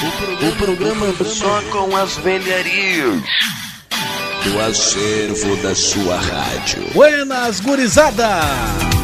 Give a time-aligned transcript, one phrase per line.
[0.00, 3.20] O programa só com as velharias
[4.44, 6.84] do acervo da sua rádio.
[6.94, 8.38] Buenas, gurizada!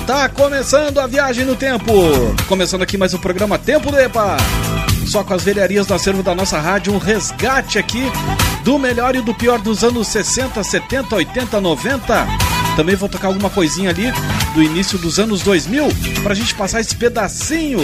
[0.07, 1.93] Tá começando a viagem no tempo.
[2.47, 4.37] Começando aqui mais o um programa Tempo do EPA.
[5.05, 8.05] Só com as velharias do acervo da nossa rádio, um resgate aqui
[8.63, 12.27] do melhor e do pior dos anos 60, 70, 80, 90.
[12.77, 14.13] Também vou tocar alguma coisinha ali
[14.55, 15.89] do início dos anos 2000
[16.23, 17.81] pra gente passar esse pedacinho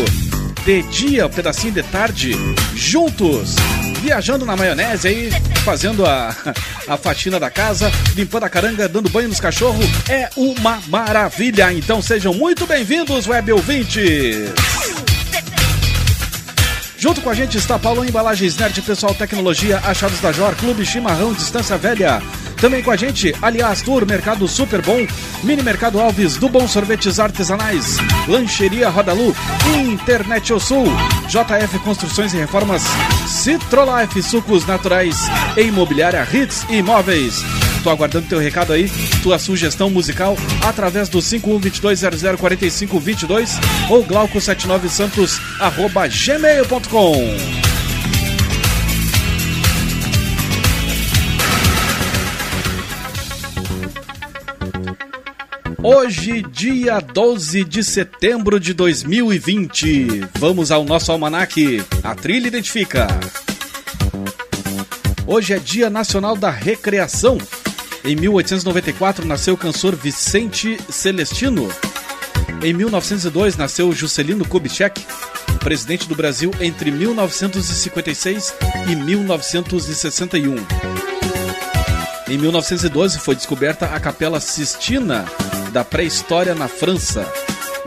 [0.65, 2.33] de dia, um pedacinho de tarde,
[2.75, 3.57] juntos,
[4.03, 5.31] viajando na maionese aí,
[5.65, 6.35] fazendo a,
[6.87, 9.85] a faxina da casa, limpando a caranga, dando banho nos cachorros.
[10.09, 11.73] É uma maravilha!
[11.73, 14.51] Então sejam muito bem-vindos, web ouvintes!
[16.99, 21.33] Junto com a gente está Paulo Embalagens Nerd Pessoal Tecnologia, Achados da Jor, Clube Chimarrão,
[21.33, 22.21] Distância Velha.
[22.61, 25.07] Também com a gente, Aliás Tour, Mercado Super Bom,
[25.43, 27.97] Mini Mercado Alves, do Bom Sorvetes Artesanais,
[28.29, 29.35] Lancheria Rodalu,
[29.79, 30.85] Internet O Sul,
[31.27, 32.83] JF Construções e Reformas,
[33.27, 35.17] Citrolife Sucos Naturais
[35.57, 37.43] Imobiliária Hits Imóveis.
[37.83, 38.91] Tô aguardando teu recado aí,
[39.23, 45.41] tua sugestão musical através do 5122004522 ou glauco79santos
[55.83, 60.29] Hoje, dia 12 de setembro de 2020.
[60.35, 61.83] Vamos ao nosso almanaque.
[62.05, 63.07] A trilha identifica.
[65.27, 67.39] Hoje é Dia Nacional da Recreação.
[68.05, 71.67] Em 1894 nasceu o cantor Vicente Celestino.
[72.63, 75.03] Em 1902 nasceu Juscelino Kubitschek,
[75.61, 78.55] presidente do Brasil entre 1956
[78.87, 80.57] e 1961.
[82.29, 85.25] Em 1912 foi descoberta a Capela Sistina
[85.71, 87.27] da pré-história na França.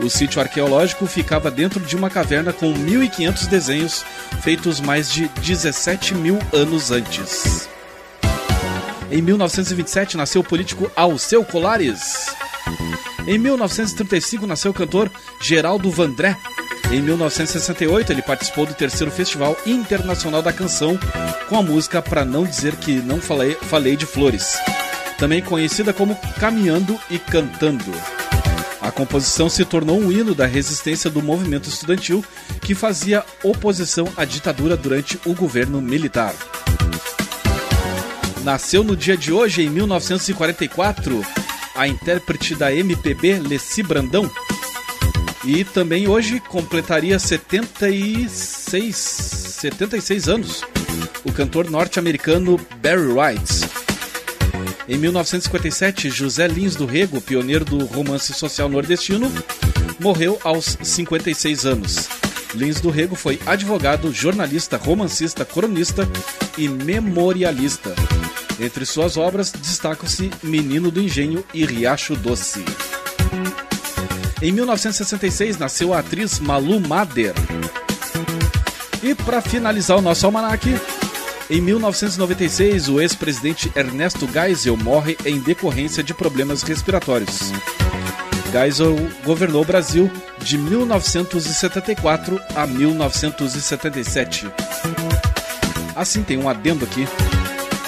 [0.00, 4.04] O sítio arqueológico ficava dentro de uma caverna com 1.500 desenhos
[4.42, 7.68] feitos mais de 17 mil anos antes.
[9.10, 12.26] Em 1927 nasceu o político Alceu Colares.
[13.26, 16.36] Em 1935 nasceu o cantor Geraldo Vandré.
[16.90, 20.98] Em 1968 ele participou do terceiro Festival Internacional da Canção
[21.48, 24.58] com a música Pra Não Dizer Que Não Falei, falei de Flores
[25.24, 27.90] também conhecida como Caminhando e Cantando.
[28.78, 32.22] A composição se tornou um hino da resistência do movimento estudantil
[32.60, 36.34] que fazia oposição à ditadura durante o governo militar.
[38.42, 41.24] Nasceu no dia de hoje, em 1944,
[41.74, 44.30] a intérprete da MPB Leci Brandão.
[45.42, 50.62] E também hoje completaria 76, 76 anos
[51.24, 53.73] o cantor norte-americano Barry White.
[54.86, 59.32] Em 1957, José Lins do Rego, pioneiro do romance social nordestino,
[59.98, 62.08] morreu aos 56 anos.
[62.54, 66.06] Lins do Rego foi advogado, jornalista, romancista, cronista
[66.58, 67.94] e memorialista.
[68.60, 72.64] Entre suas obras destacam-se Menino do Engenho e Riacho Doce.
[74.42, 77.34] Em 1966 nasceu a atriz Malu Mader.
[79.02, 80.78] E para finalizar o nosso almanaque,
[81.50, 87.52] em 1996, o ex-presidente Ernesto Geisel morre em decorrência de problemas respiratórios.
[88.50, 94.46] Geisel governou o Brasil de 1974 a 1977.
[95.94, 97.06] Assim, tem um adendo aqui.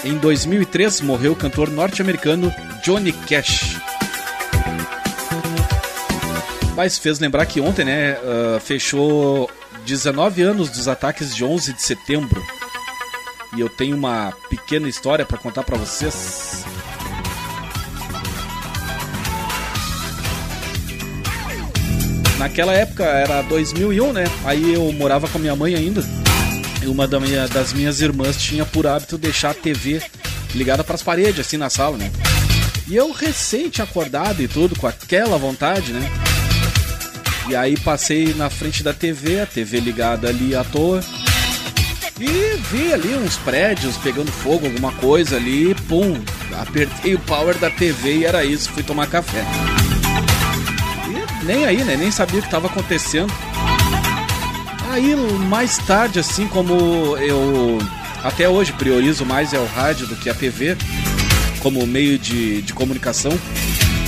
[0.04, 2.52] Em 2003, morreu o cantor norte-americano
[2.84, 3.80] Johnny Cash.
[6.76, 9.50] Mas fez lembrar que ontem, né, uh, fechou
[9.86, 12.44] 19 anos dos ataques de 11 de setembro
[13.56, 16.64] e eu tenho uma pequena história para contar para vocês.
[22.38, 24.24] Naquela época era 2001, né?
[24.44, 26.04] Aí eu morava com a minha mãe ainda.
[26.82, 30.02] E uma da minha, das minhas irmãs tinha por hábito deixar a TV
[30.54, 32.12] ligada para as paredes, assim na sala, né?
[32.86, 36.08] E eu recente acordado e tudo, com aquela vontade, né?
[37.48, 41.00] E aí passei na frente da TV, a TV ligada ali à toa.
[42.18, 46.14] E vi ali uns prédios pegando fogo, alguma coisa ali, pum,
[46.58, 49.44] apertei o power da TV e era isso, fui tomar café.
[51.10, 51.94] E nem aí, né?
[51.94, 53.30] Nem sabia o que estava acontecendo.
[54.90, 57.78] Aí mais tarde, assim como eu
[58.24, 60.74] Até hoje priorizo mais é o rádio do que a TV
[61.60, 63.32] como meio de, de comunicação.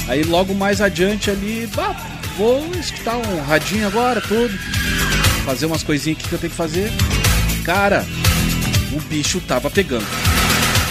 [0.07, 1.95] Aí logo mais adiante ali, bah,
[2.39, 4.57] vou escutar um radinho agora, tudo.
[5.45, 6.91] Fazer umas coisinhas que eu tenho que fazer.
[7.69, 8.03] Cara,
[8.95, 10.07] o bicho tava pegando.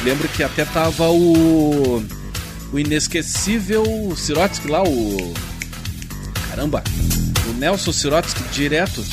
[0.04, 2.06] Lembro que até tava o.
[2.72, 3.84] O inesquecível
[4.16, 5.34] Sirotsky lá, o.
[6.48, 6.84] Caramba!
[7.50, 9.04] O Nelson Sirotsky direto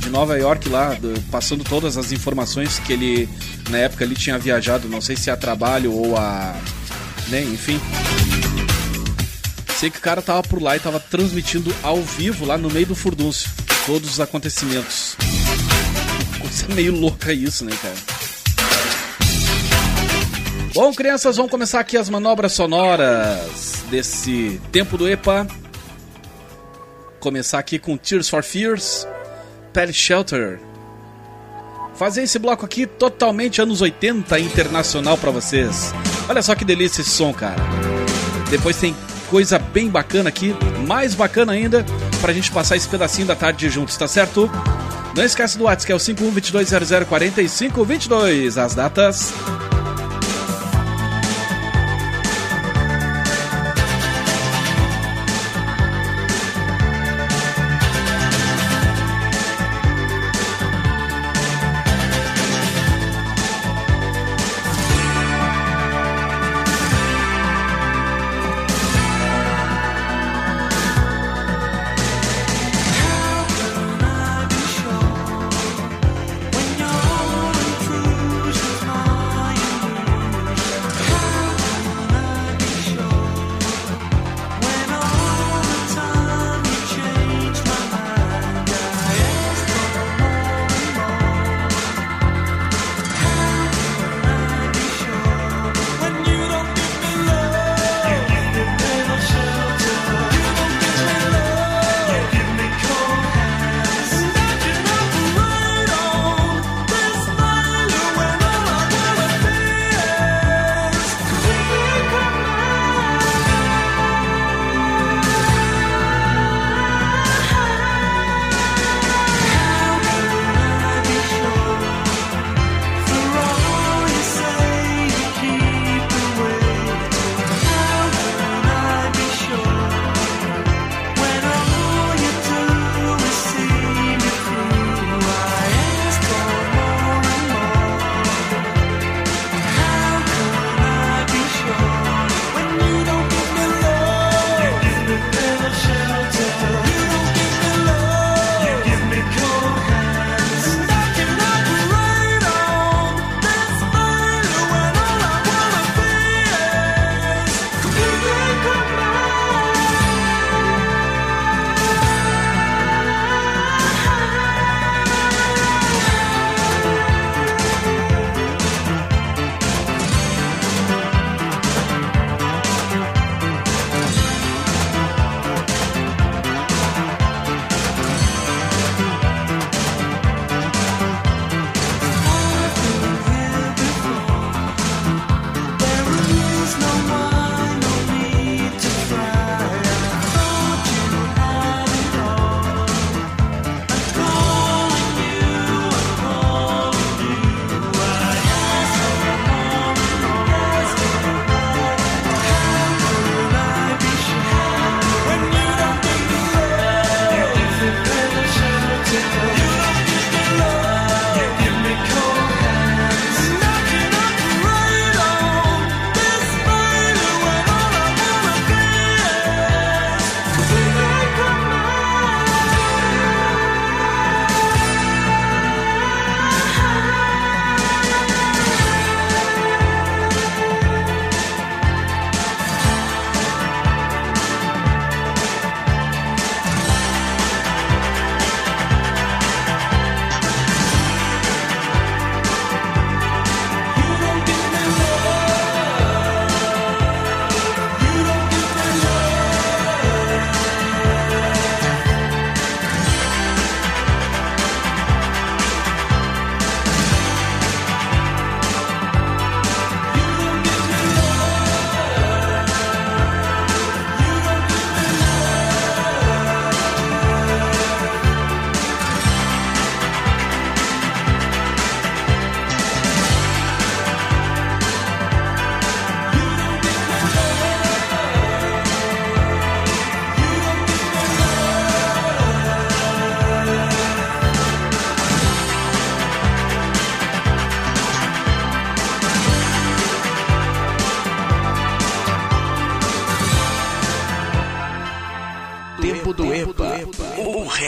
[0.00, 3.28] de Nova York lá, do, passando todas as informações que ele
[3.70, 6.56] na época ele tinha viajado, não sei se a trabalho ou a.
[7.28, 7.80] Né, enfim.
[9.78, 12.86] Sei que o cara tava por lá e tava transmitindo ao vivo lá no meio
[12.86, 13.48] do furdúncio
[13.86, 15.16] todos os acontecimentos.
[16.56, 17.94] Coisa meio louca isso, né, cara?
[20.72, 25.46] Bom, crianças, vamos começar aqui as manobras sonoras desse tempo do EPA.
[27.20, 29.06] Começar aqui com Tears for Fears,
[29.72, 30.58] Pet Shelter.
[31.94, 35.92] Fazer esse bloco aqui totalmente anos 80 internacional para vocês.
[36.28, 37.56] Olha só que delícia esse som, cara.
[38.50, 38.96] Depois tem
[39.28, 40.54] coisa bem bacana aqui,
[40.86, 41.84] mais bacana ainda,
[42.20, 44.50] pra gente passar esse pedacinho da tarde juntos, tá certo?
[45.16, 48.62] Não esquece do WhatsApp, que é o 5122004522.
[48.62, 49.32] As datas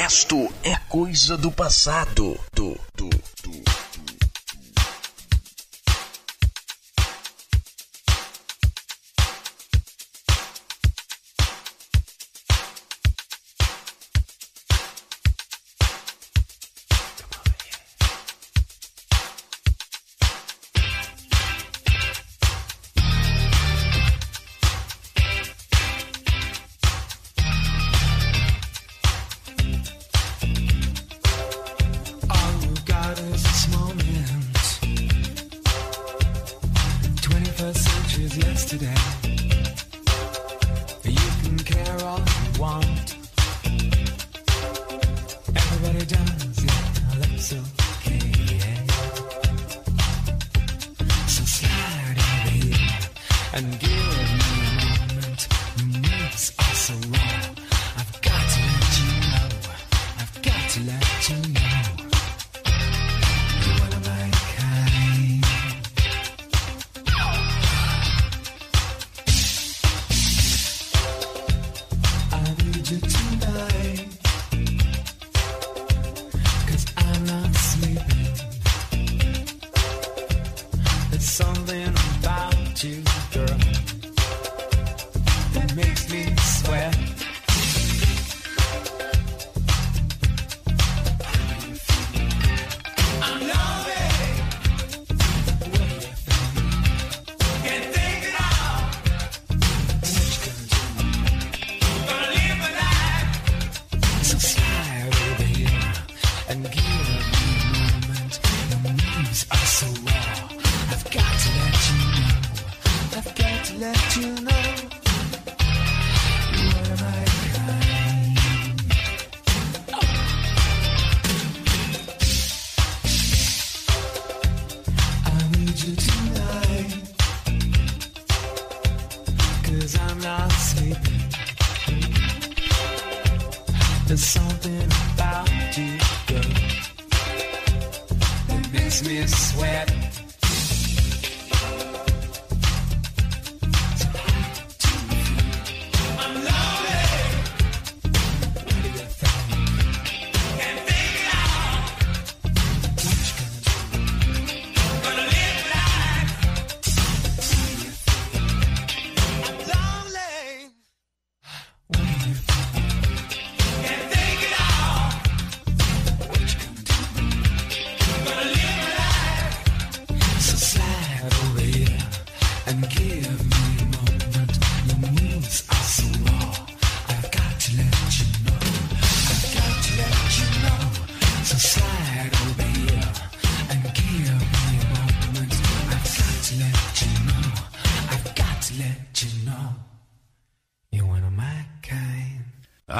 [0.08, 2.40] resto é coisa do passado.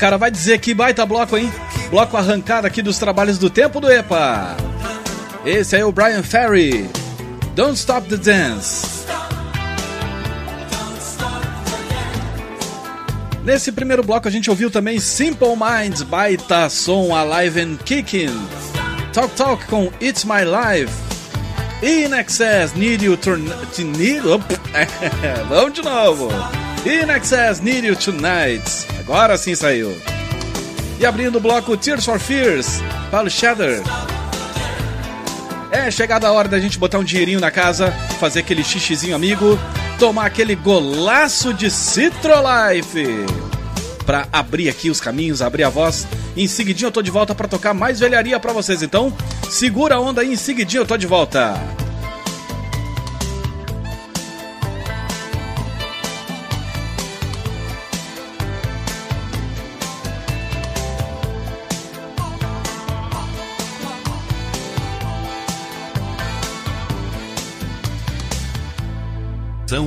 [0.00, 1.52] Cara, vai dizer que baita bloco, hein?
[1.90, 4.56] Bloco arrancado aqui dos trabalhos do tempo do EPA.
[5.44, 6.88] Esse é o Brian Ferry.
[7.54, 9.04] Don't Stop the Dance.
[13.44, 18.48] Nesse primeiro bloco a gente ouviu também Simple Minds, baita som Alive and Kicking.
[19.12, 20.94] Talk Talk com It's My Life.
[21.82, 24.22] In Excess, Need You to Need...
[25.48, 26.30] Vamos de novo.
[26.86, 28.89] In Excess, Need You Tonight.
[29.10, 30.00] Agora sim saiu.
[31.00, 33.82] E abrindo o bloco Tears for Fears, Paulo Shatter.
[35.72, 39.58] É chegada a hora da gente botar um dinheirinho na casa, fazer aquele xixizinho amigo,
[39.98, 43.26] tomar aquele golaço de Citrolife.
[44.06, 46.06] Pra abrir aqui os caminhos, abrir a voz.
[46.36, 48.80] Em seguidinho eu tô de volta para tocar mais velharia para vocês.
[48.80, 49.12] Então,
[49.50, 51.60] segura a onda aí, em seguidinho eu tô de volta.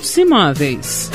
[0.00, 1.10] Hits Imóveis.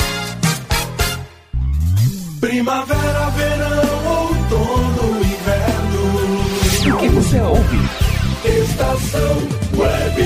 [2.39, 6.93] Primavera, verão, outono, inverno.
[6.93, 7.77] O que você ouve.
[8.45, 9.37] Estação
[9.75, 10.23] Web.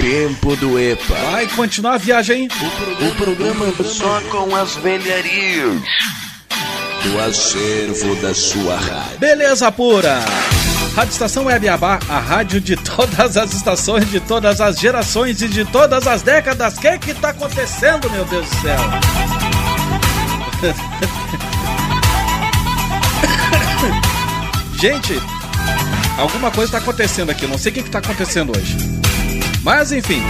[0.00, 1.14] Tempo do EPA.
[1.32, 2.48] Vai continuar a viagem.
[2.48, 5.82] O programa só com as velharias
[7.08, 9.18] do acervo da sua rádio.
[9.18, 10.20] Beleza pura.
[10.94, 15.48] Rádio Estação Web Abá, a rádio de todas as estações, de todas as gerações e
[15.48, 16.76] de todas as décadas.
[16.76, 18.78] O que é que tá acontecendo, meu Deus do céu?
[24.78, 25.18] Gente,
[26.18, 28.76] alguma coisa tá acontecendo aqui, não sei o que, que tá acontecendo hoje.
[29.62, 30.22] Mas enfim,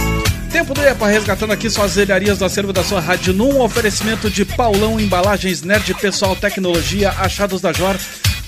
[0.59, 4.43] tempo do EPA resgatando aqui suas velharias do acervo da sua rádio num oferecimento de
[4.43, 7.95] Paulão Embalagens Nerd Pessoal Tecnologia Achados da Jor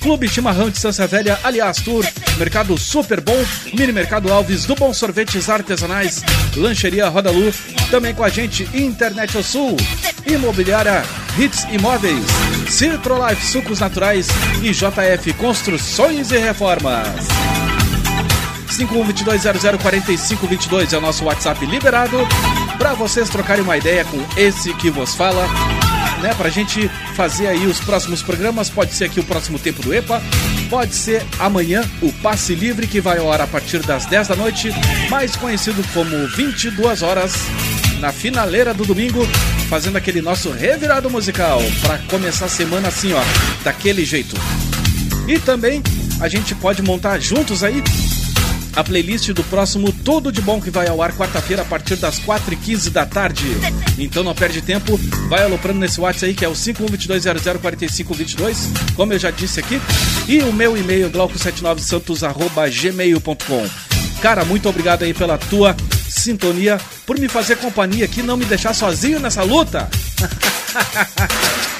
[0.01, 2.05] Clube Chimarrão de Sância Velha, Aliás Tour,
[2.37, 3.37] Mercado Super Bom,
[3.73, 6.21] Mini Mercado Alves, do Bom Sorvetes Artesanais,
[6.57, 7.53] Lancheria Roda Lu,
[7.89, 9.77] também com a gente Internet ao Sul,
[10.25, 11.03] Imobiliária
[11.39, 12.25] Hits Imóveis,
[12.67, 14.27] Citrolife Sucos Naturais
[14.61, 17.80] e JF Construções e Reformas.
[18.71, 22.17] 5122004522 é o nosso WhatsApp liberado
[22.77, 25.45] para vocês trocarem uma ideia com esse que vos fala
[26.21, 26.33] né?
[26.35, 28.69] Pra gente fazer aí os próximos programas.
[28.69, 30.21] Pode ser aqui o próximo tempo do EPA.
[30.69, 34.35] Pode ser amanhã o Passe Livre, que vai ao ar a partir das 10 da
[34.35, 34.69] noite,
[35.09, 37.33] mais conhecido como 22 horas,
[37.99, 39.27] na finaleira do domingo,
[39.69, 43.21] fazendo aquele nosso revirado musical para começar a semana assim, ó,
[43.63, 44.35] daquele jeito.
[45.27, 45.81] E também
[46.19, 47.83] a gente pode montar juntos aí
[48.75, 52.17] a playlist do próximo Tudo de Bom que vai ao ar quarta-feira a partir das
[52.19, 53.45] 4h15 da tarde.
[53.97, 59.19] Então não perde tempo, vai aloprando nesse WhatsApp aí que é o 5122004522, como eu
[59.19, 59.81] já disse aqui,
[60.27, 63.69] e o meu e-mail glauco79santos@gmail.com.
[64.21, 65.75] Cara, muito obrigado aí pela tua
[66.07, 69.89] sintonia, por me fazer companhia aqui, não me deixar sozinho nessa luta.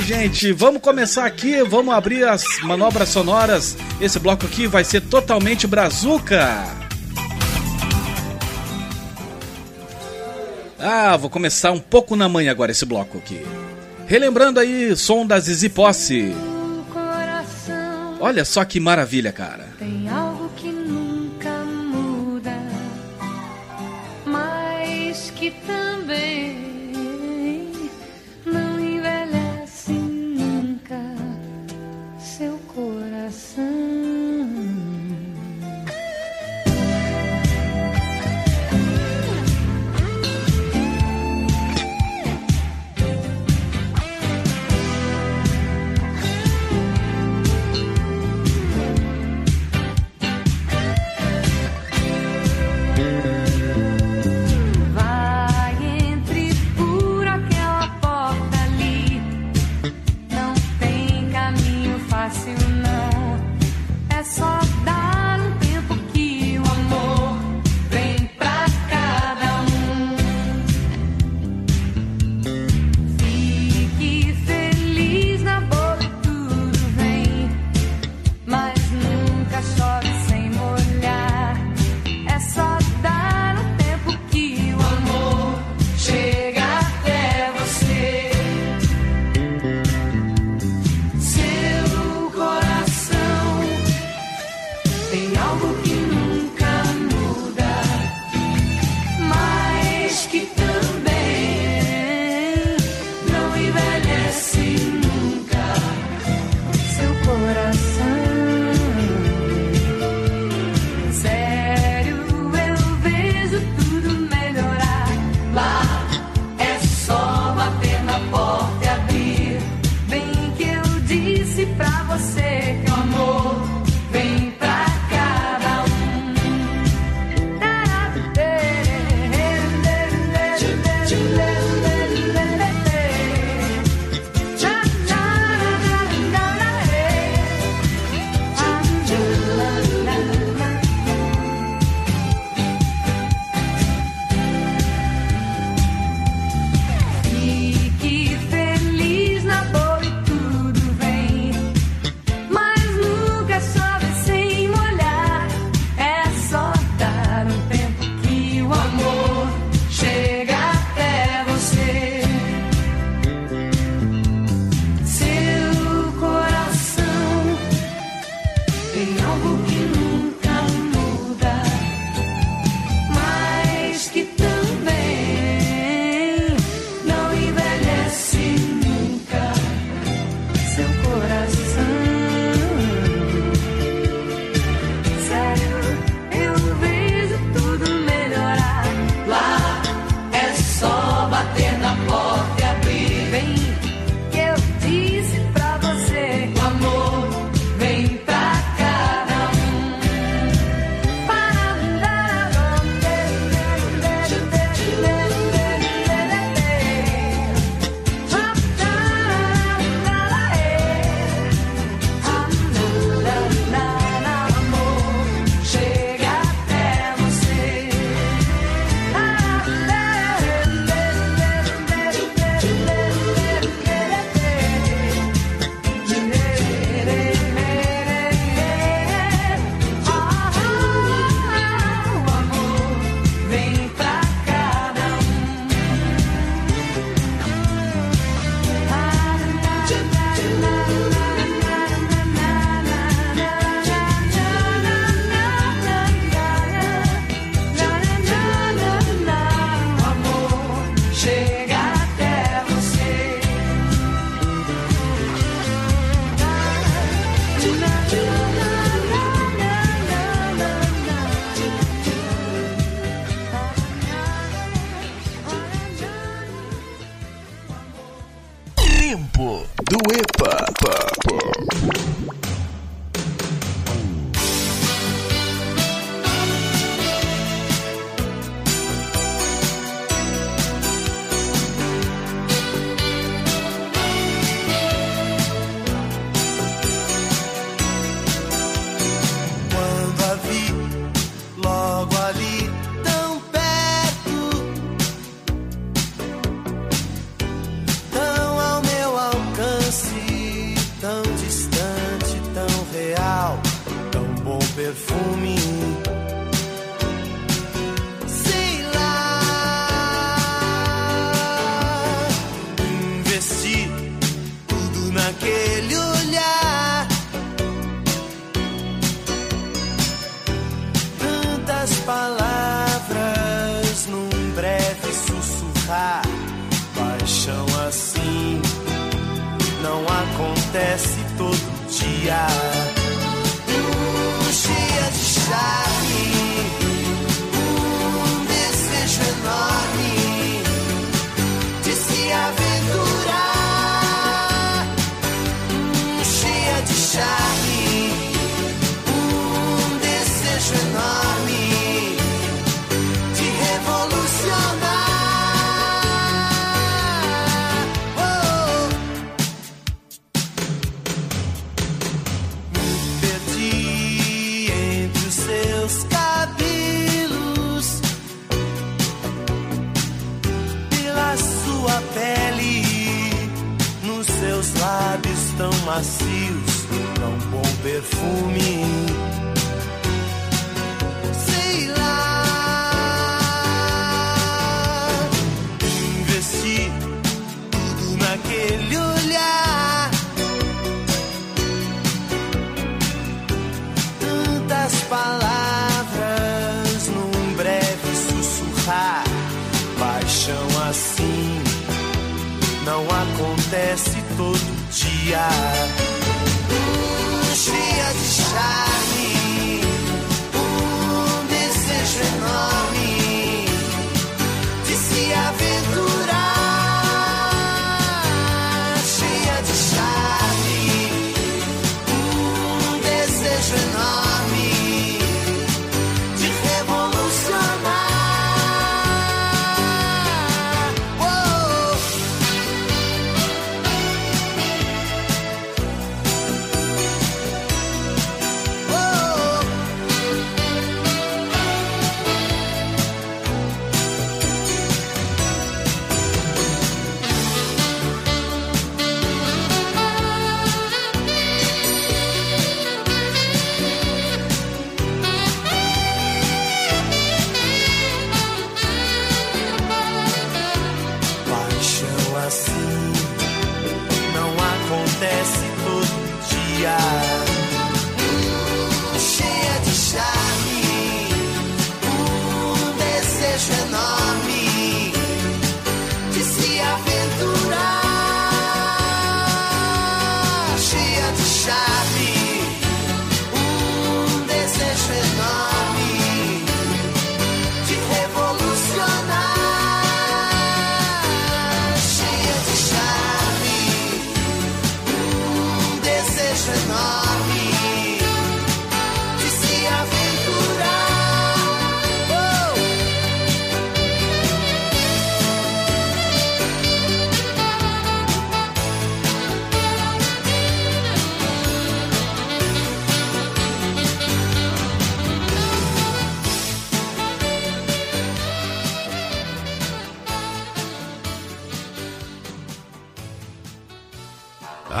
[0.00, 3.76] Gente, vamos começar aqui, vamos abrir as manobras sonoras.
[4.00, 6.64] Esse bloco aqui vai ser totalmente brazuca.
[10.78, 13.44] Ah, vou começar um pouco na manhã agora esse bloco aqui.
[14.06, 16.32] Relembrando aí som da Zizi Posse.
[18.20, 19.66] Olha só que maravilha, cara.
[19.78, 20.25] Tem algo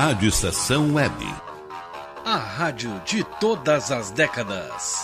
[0.06, 1.26] Rádio Estação Web.
[2.24, 4.95] A rádio de todas as décadas.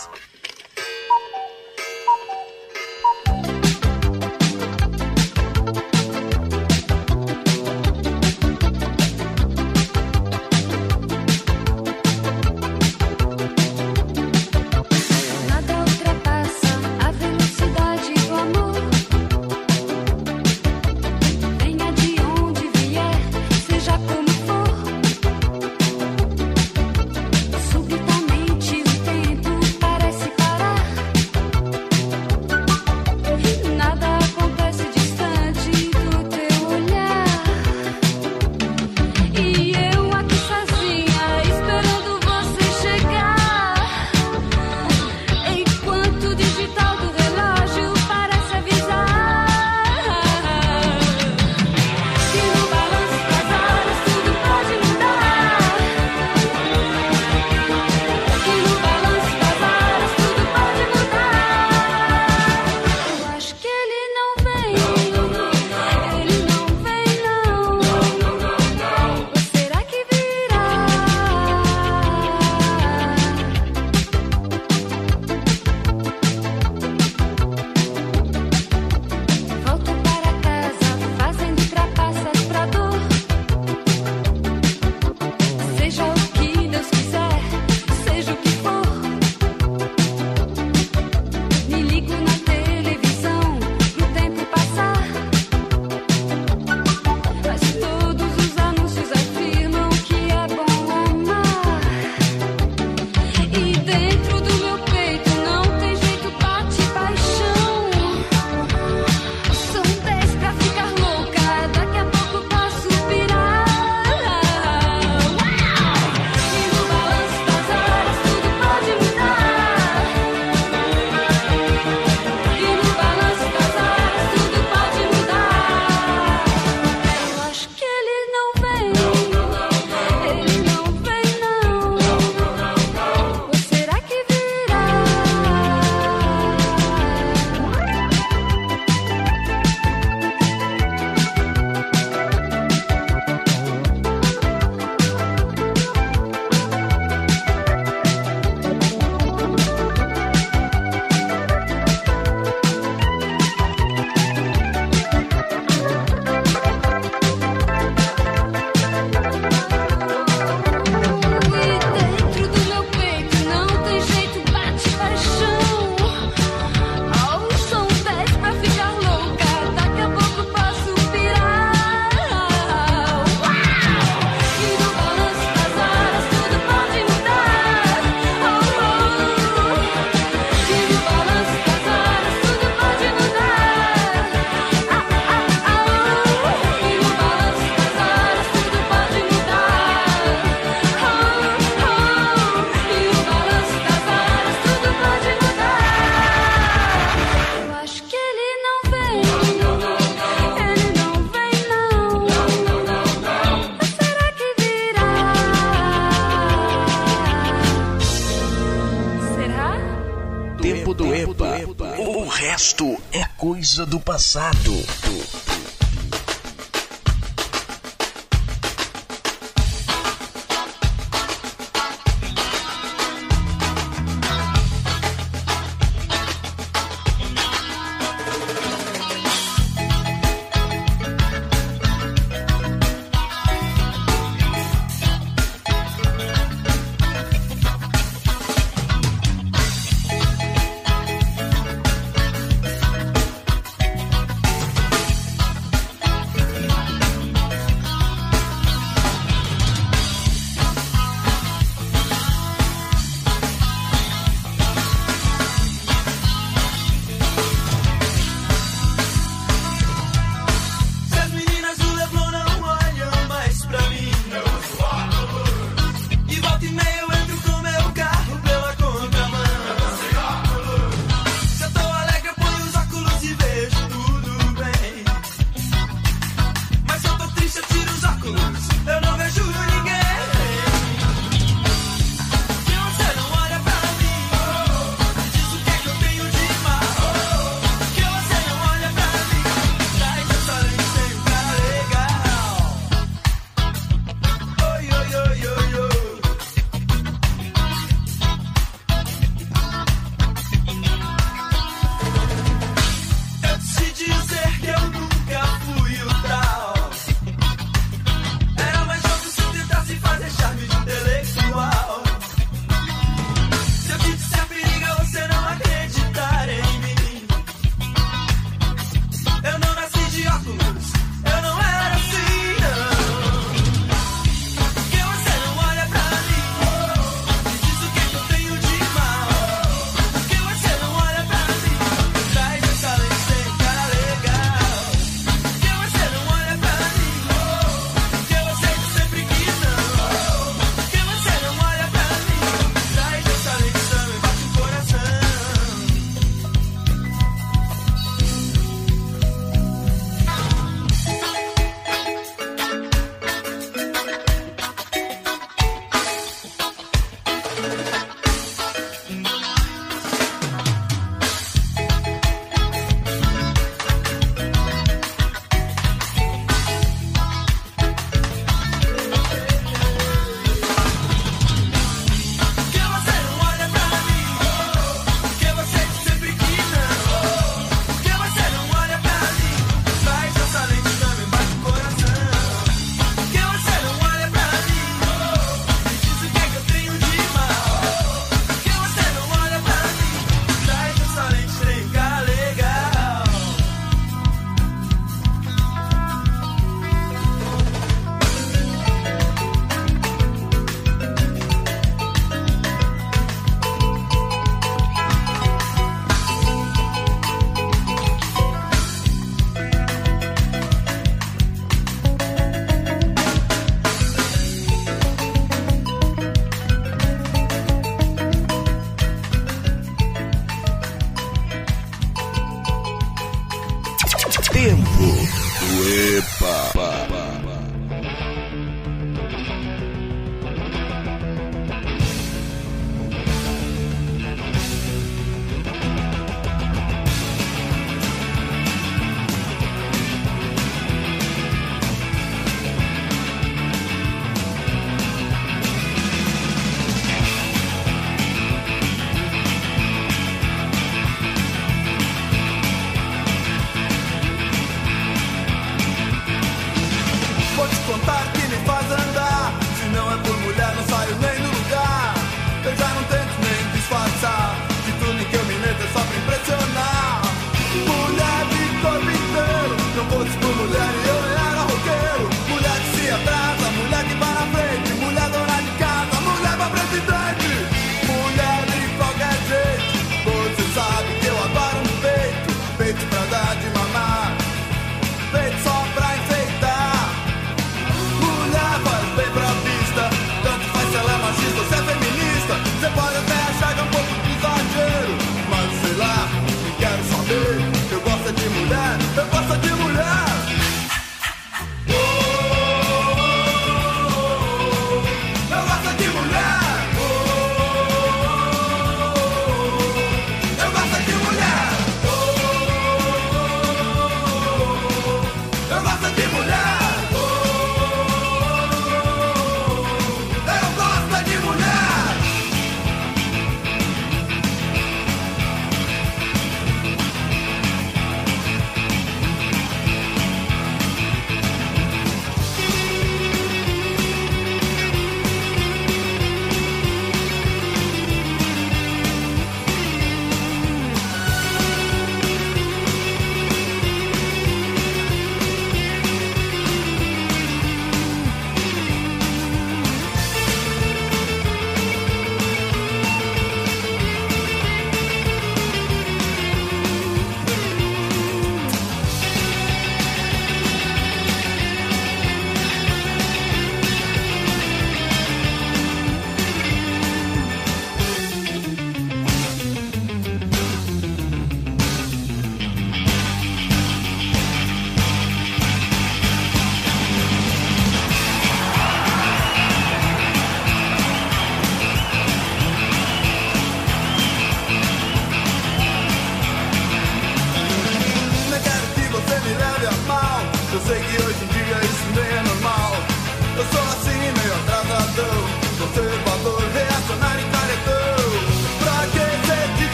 [213.72, 214.71] Coisa do passado.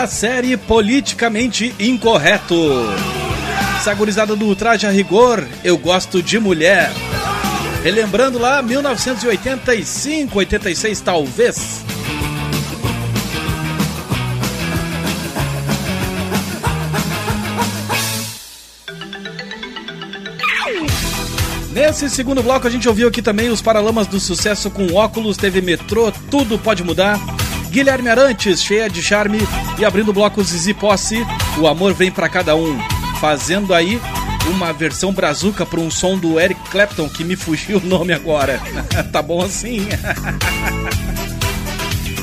[0.00, 2.54] Da série Politicamente Incorreto.
[3.76, 6.90] Essa gurizada do Traje a Rigor, Eu Gosto de Mulher.
[7.82, 11.84] Relembrando lá 1985, 86 talvez.
[21.72, 25.60] Nesse segundo bloco a gente ouviu aqui também os Paralamas do Sucesso com óculos, teve
[25.60, 27.20] metrô, tudo pode mudar.
[27.70, 29.38] Guilherme Arantes, cheia de charme.
[29.78, 31.24] E abrindo o bloco Zizi Posse,
[31.58, 32.76] o amor vem pra cada um.
[33.20, 34.00] Fazendo aí
[34.50, 38.60] uma versão brazuca para um som do Eric Clapton, que me fugiu o nome agora.
[39.12, 39.86] tá bom assim?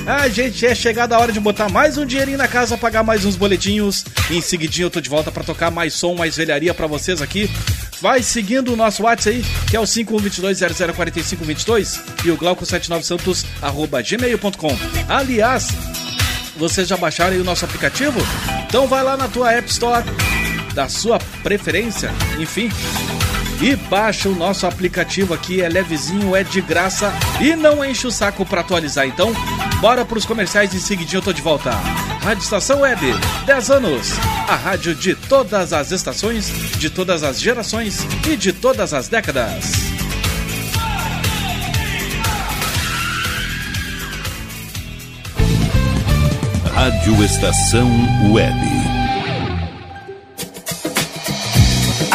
[0.10, 3.26] Ah, gente, é chegada a hora de botar mais um dinheirinho na casa, pagar mais
[3.26, 4.06] uns boletinhos.
[4.32, 7.22] E em seguidinho eu tô de volta para tocar mais som, mais velharia para vocês
[7.22, 7.52] aqui.
[8.02, 14.78] Vai seguindo o nosso WhatsApp aí, que é o 5122004522 e o glauco79santos arroba gmail.com.
[15.10, 15.70] Aliás,
[16.56, 18.18] vocês já baixaram aí o nosso aplicativo?
[18.68, 20.06] Então vai lá na tua App Store
[20.74, 22.70] da sua preferência, enfim,
[23.60, 28.12] e baixa o nosso aplicativo aqui, é levezinho, é de graça e não enche o
[28.12, 29.08] saco para atualizar.
[29.08, 29.34] Então,
[29.82, 31.72] bora pros comerciais e seguidinho eu tô de volta.
[32.28, 33.00] Rádio Estação Web,
[33.46, 34.10] 10 anos.
[34.50, 39.72] A rádio de todas as estações, de todas as gerações e de todas as décadas.
[46.76, 47.90] Rádio Estação
[48.34, 48.77] Web.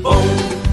[0.00, 0.22] Bom,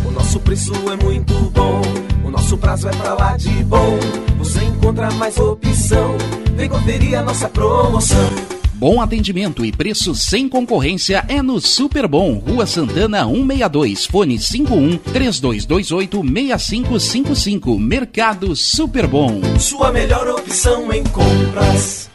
[0.06, 1.82] o nosso preço é muito bom.
[2.24, 4.00] O nosso prazo é pra lá de bom.
[4.38, 6.16] Você encontra mais opção.
[6.56, 8.30] Vem conferir a nossa promoção.
[8.76, 14.98] Bom atendimento e preço sem concorrência é no Super Bom, Rua Santana 162, fone 51
[14.98, 19.42] 3228 6555, Mercado Super Bom.
[19.60, 22.10] Sua melhor opção em compras.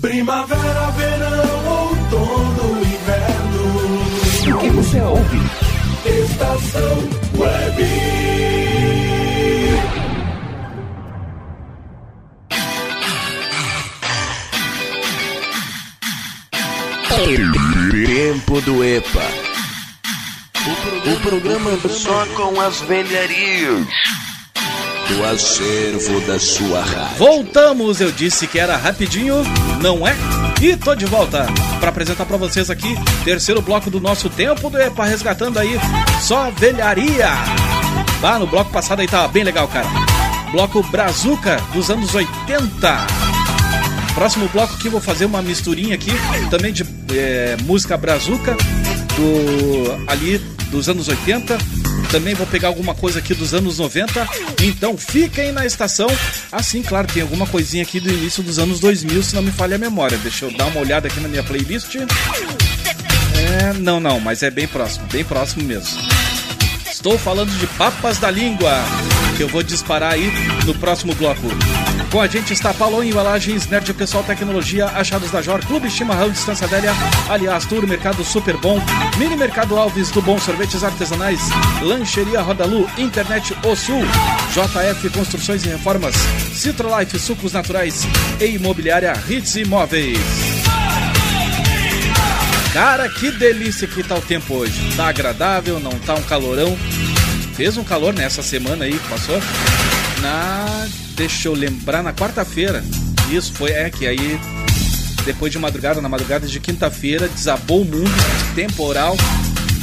[0.00, 1.53] Primavera, verão,
[4.64, 5.38] que você ouve?
[6.06, 6.98] Estação
[7.36, 7.84] Web.
[18.06, 19.20] Tempo do EPA.
[21.06, 23.86] O programa só com as velharias
[25.08, 27.18] do acervo da sua rádio.
[27.18, 29.42] Voltamos, eu disse que era rapidinho,
[29.80, 30.16] não é?
[30.62, 31.46] E tô de volta
[31.78, 32.94] para apresentar para vocês aqui
[33.24, 35.78] terceiro bloco do nosso tempo do EPA, resgatando aí
[36.20, 37.28] só velharia.
[38.20, 39.86] Bah, no bloco passado aí tava bem legal, cara.
[40.50, 43.06] Bloco Brazuca dos anos 80.
[44.14, 46.12] Próximo bloco aqui vou fazer uma misturinha aqui
[46.48, 48.56] também de é, música brazuca
[49.16, 50.40] do ali
[50.74, 51.56] dos anos 80.
[52.10, 54.28] Também vou pegar alguma coisa aqui dos anos 90.
[54.62, 56.08] Então fiquem na estação.
[56.50, 59.76] Assim, claro, tem alguma coisinha aqui do início dos anos 2000, se não me falha
[59.76, 60.18] a memória.
[60.18, 61.94] Deixa eu dar uma olhada aqui na minha playlist.
[61.96, 65.96] É, não, não, mas é bem próximo, bem próximo mesmo.
[66.90, 68.72] Estou falando de Papas da Língua,
[69.36, 70.30] que eu vou disparar aí
[70.66, 71.46] no próximo bloco.
[72.10, 76.66] Com a gente está Paulo Embalagens, Nerd Pessoal Tecnologia, Achados da Jor, Clube Chimarrão Distância
[76.66, 76.92] Velha,
[77.28, 78.80] Aliás Tour, Mercado Super Bom,
[79.18, 81.40] Mini Mercado Alves do Bom Sorvetes Artesanais,
[81.82, 84.02] Lancheria Rodalu, Internet O Sul,
[84.52, 86.14] JF Construções e Reformas,
[86.54, 88.06] Citrolife Sucos Naturais
[88.40, 90.18] e Imobiliária Hits Imóveis.
[92.72, 94.96] Cara, que delícia que tá o tempo hoje.
[94.96, 96.76] Tá agradável, não tá um calorão.
[97.54, 99.40] Fez um calor nessa semana aí que passou.
[100.24, 100.88] Na.
[101.16, 102.82] Deixa eu lembrar, na quarta-feira.
[103.30, 104.40] Isso foi, é que aí.
[105.26, 108.10] Depois de madrugada, na madrugada de quinta-feira, desabou o mundo,
[108.54, 109.16] temporal,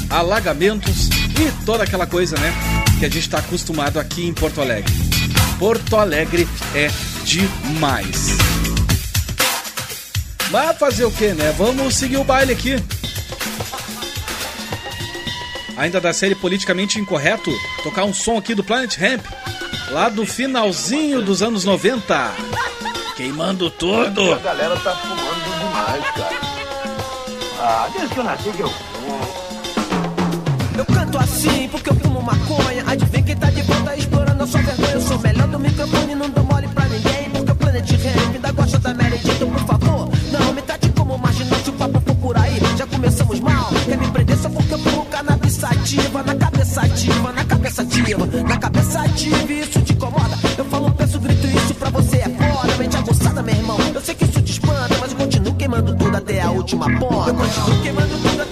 [0.10, 2.54] alagamentos e toda aquela coisa, né?
[3.00, 4.94] Que a gente tá acostumado aqui em Porto Alegre.
[5.60, 6.90] Porto Alegre é
[7.24, 8.38] demais.
[10.50, 11.54] Mas fazer o que, né?
[11.56, 12.76] Vamos seguir o baile aqui.
[15.78, 17.52] Ainda da série Politicamente Incorreto,
[17.84, 19.26] tocar um som aqui do Planet Ramp,
[19.92, 22.32] lá do finalzinho dos anos 90.
[23.16, 24.34] Queimando tudo.
[24.34, 26.42] A galera tá fumando demais, cara.
[27.60, 29.42] Ah, desde que eu nasci que eu fumo.
[30.78, 32.84] Eu canto assim porque eu fumo maconha.
[32.88, 34.92] Adivinha quem tá de volta explorando a sua vergonha.
[34.94, 37.30] Eu sou melhor do microfone, não dou mole pra ninguém.
[37.32, 39.36] Porque o Planet Ramp ainda gosta da Mary Jane.
[39.36, 41.60] Então, por favor, não me trate como marginal.
[41.60, 43.70] Se o papo for por aí, já começamos mal.
[43.86, 46.24] Quer me prender só porque eu fumo cannabis sativa.
[46.24, 48.26] Na cabeça ativa, na cabeça ativa.
[48.48, 50.38] Na cabeça ativa, isso te incomoda.
[50.58, 52.78] Eu falo, peço, grito, isso pra você é foda.
[52.78, 53.78] Mente aguçada, meu irmão.
[53.94, 57.30] Eu sei que isso te espanta, mas eu continuo queimando tudo até a última ponta.
[57.30, 58.51] Eu continuo queimando tudo até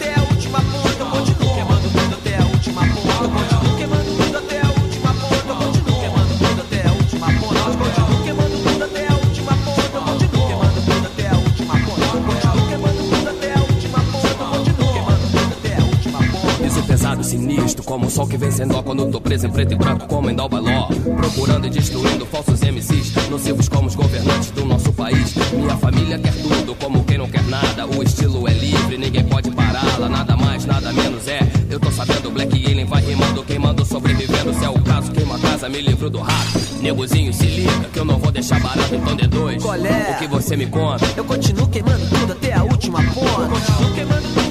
[18.19, 20.87] sol que vem sem dó quando tô preso em preto e branco como em Dalbaló.
[21.15, 25.35] Procurando e destruindo falsos MCs, nocivos como os governantes do nosso país.
[25.53, 27.87] Minha família quer tudo, como quem não quer nada.
[27.87, 30.09] O estilo é livre, ninguém pode pará-la.
[30.09, 31.39] Nada mais, nada menos é.
[31.69, 34.53] Eu tô sabendo, Black Alien vai rimando, queimando, sobrevivendo.
[34.53, 36.59] Se é o caso, queima a casa, me livro do rato.
[36.81, 39.63] Negozinho, se liga, que eu não vou deixar barato, então de dois.
[39.63, 40.15] Qual é?
[40.15, 41.05] O que você me conta?
[41.15, 43.43] Eu continuo queimando tudo até a última ponta.
[43.43, 44.48] Eu continuo queimando tudo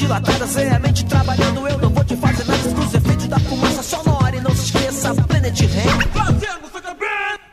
[0.00, 1.68] dilatada, seriamente trabalhando.
[1.68, 4.36] Eu não vou te fazer nada, exclusive efeitos da fumaça sonora.
[4.36, 6.00] E não se esqueça, Planet Rain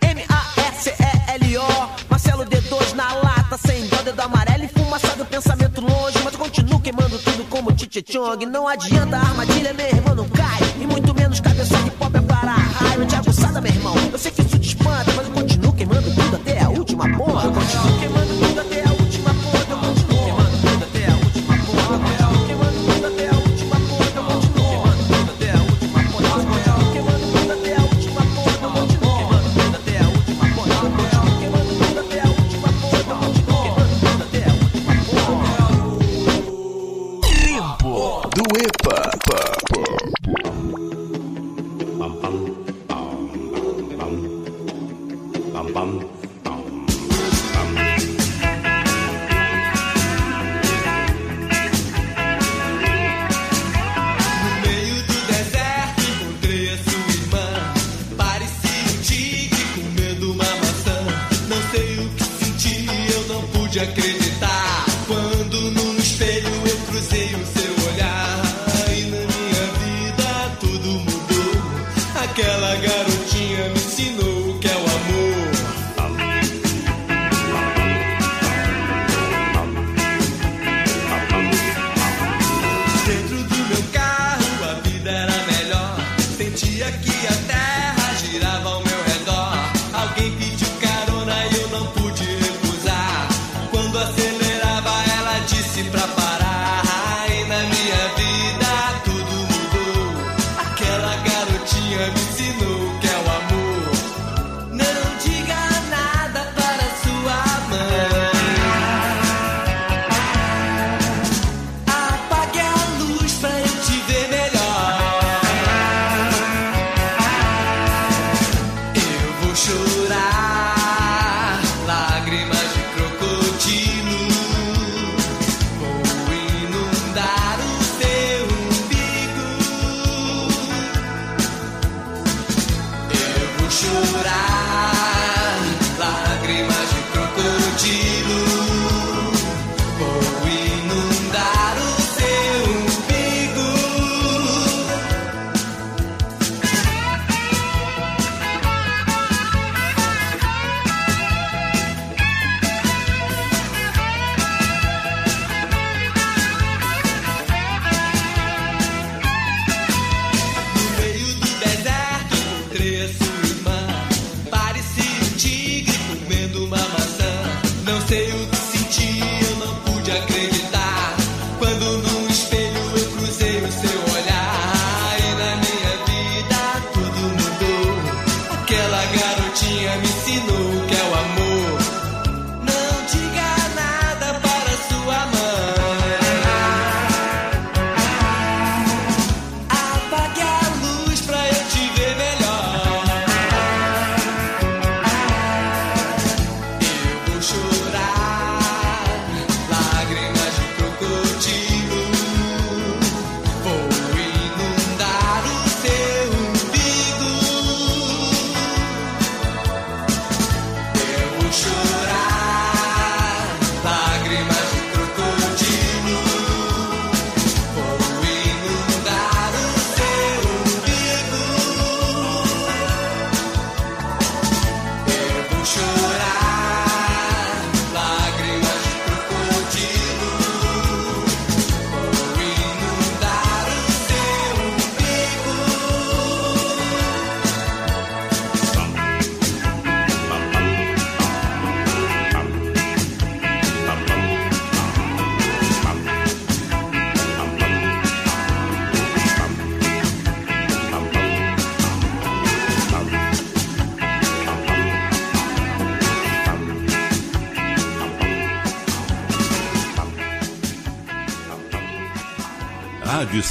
[0.02, 6.18] M-A-S-E-L-O, Marcelo D2 na lata, sem dó, dedo amarelo e fumaça do pensamento longe.
[6.24, 8.46] Mas continuo queimando tudo como Tite Chong.
[8.46, 9.18] Não adianta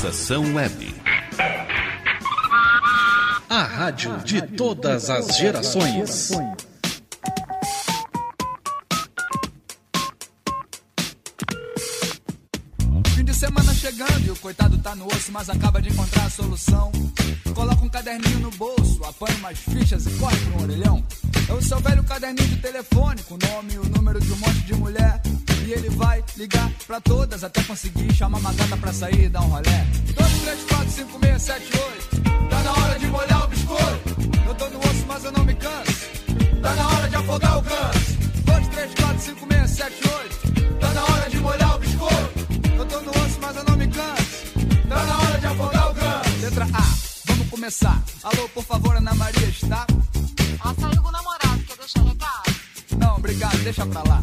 [0.06, 0.94] Sensação Web.
[3.48, 6.30] A rádio de todas as gerações.
[26.96, 29.86] Pra todas até conseguir chamar uma gata pra sair e dar um rolé.
[30.14, 32.48] 2, 3, 4, 5, 6, 7, 8.
[32.48, 34.16] Tá na hora de molhar o biscoito.
[34.46, 35.92] Eu tô no osso, mas eu não me canso.
[36.62, 38.16] Tá na hora de afogar o ganso.
[38.44, 40.78] 2, 3, 4, 5, 6, 7, 8.
[40.80, 42.78] Tá na hora de molhar o biscoito.
[42.78, 44.88] Eu tô no osso, mas eu não me canso.
[44.88, 46.40] Tá na hora de afogar o ganso.
[46.40, 46.84] Letra A,
[47.26, 48.02] vamos começar.
[48.22, 49.86] Alô, por favor, Ana Maria está?
[50.64, 52.56] Ela saiu com o namorado, quer deixar recado?
[52.98, 54.22] Não, obrigado, deixa pra lá.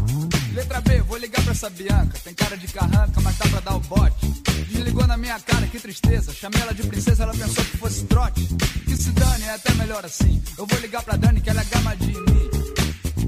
[0.53, 2.17] Letra B, vou ligar pra essa Bianca.
[2.23, 4.27] Tem cara de carranca, mas tá pra dar o bote.
[4.69, 6.31] Desligou na minha cara, que tristeza.
[6.33, 8.47] Chamei ela de princesa, ela pensou que fosse trote.
[8.85, 10.41] Que se dane, é até melhor assim.
[10.57, 12.49] Eu vou ligar pra Dani, que ela é gamadinha em mim.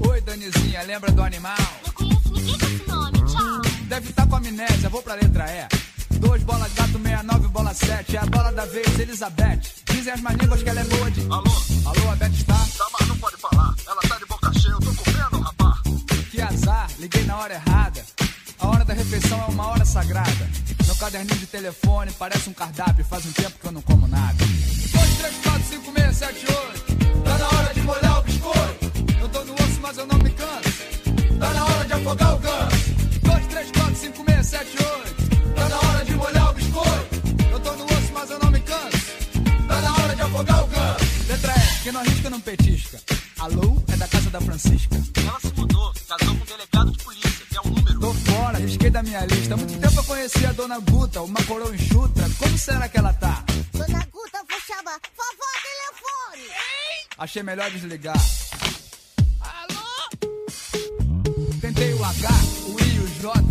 [0.08, 1.56] Oi, Danizinha, lembra do animal?
[1.84, 3.62] Não conheço ninguém com esse nome, tchau.
[3.88, 5.68] Deve estar com amnésia, vou pra letra E.
[6.18, 8.16] Dois bola gato, 69, bola 7.
[8.16, 9.60] É a bola da vez, Elizabeth.
[9.90, 11.20] Dizem as manínguas que ela é boa de.
[11.22, 11.52] Alô?
[11.86, 12.54] Alô, a Beth está?
[12.54, 13.74] Tá, mas não pode falar.
[13.86, 15.35] Ela tá de boca cheia, eu tô comendo,
[16.66, 18.04] azar, liguei na hora errada.
[18.58, 20.50] A hora da refeição é uma hora sagrada.
[20.84, 23.04] Meu caderninho de telefone parece um cardápio.
[23.04, 24.34] Faz um tempo que eu não como nada.
[24.34, 27.22] 2, 3, 4, 5, 6, 7, 8.
[27.22, 28.92] Tá na hora de molhar o biscoito.
[29.20, 31.38] Eu tô no osso, mas eu não me canso.
[31.38, 32.94] Tá na hora de afogar o ganso.
[33.22, 35.54] 2, 3, 4, 5, 6, 7, 8.
[35.54, 37.16] Tá na hora de molhar o biscoito.
[37.52, 38.98] Eu tô no osso, mas eu não me canso.
[39.68, 41.04] Tá na hora de afogar o ganso.
[41.28, 43.00] Letra E, quem não arrisca não petisca.
[43.38, 44.96] Alô, é da casa da Francisca.
[45.16, 48.00] Ela se mudou, casou com um delegado de polícia, que é o número.
[48.00, 49.54] Tô fora, risquei da minha lista.
[49.54, 52.30] Há muito tempo eu conheci a dona Guta, uma coroa enxuta.
[52.38, 53.44] Como será que ela tá?
[53.72, 55.00] Dona Guta, vou chamar.
[55.16, 56.48] Vovó, telefone.
[57.18, 58.16] Achei melhor desligar.
[61.60, 62.28] Tentei o H,
[62.66, 63.42] o I e o J.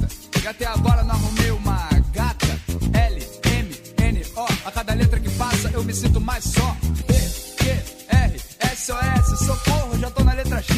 [0.44, 2.60] E até agora não arrumei uma gata.
[2.94, 4.68] L, M, N, O.
[4.68, 6.78] A cada letra que passa eu me sinto mais só.
[7.08, 7.14] B,
[7.58, 7.70] Q,
[8.08, 8.42] R,
[8.76, 9.46] S, O, S.
[9.46, 10.76] Socorro, já tô na letra X.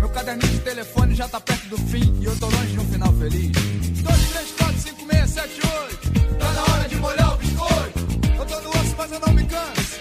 [0.00, 2.18] Meu caderninho de telefone já tá perto do fim.
[2.22, 3.50] E eu tô longe de um final feliz.
[3.50, 6.38] 2, 3, 4, 5, 6, 7, 8.
[6.38, 7.98] Tá na hora de molhar o biscoito.
[8.38, 10.00] Eu tô no osso, mas eu não me canso.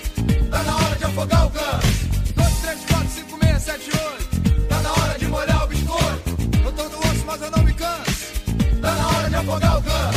[0.49, 2.34] Tá na hora de afogar o ganso.
[2.34, 4.68] 2, 3, 4, 5, 6, 7, 8.
[4.70, 6.38] Tá na hora de molhar o biscoito.
[6.64, 8.82] Eu tô no osso, mas eu não me canso.
[8.82, 10.12] Tá na hora de afogar o ganso.